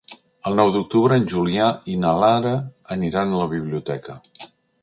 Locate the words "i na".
1.95-2.15